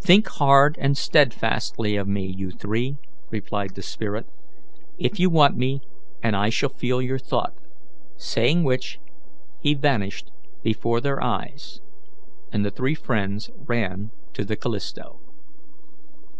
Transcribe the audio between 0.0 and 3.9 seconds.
"Think hard and steadfastly of me, you three," replied the